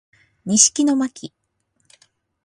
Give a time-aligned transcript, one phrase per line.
[0.45, 1.33] 西木野真姫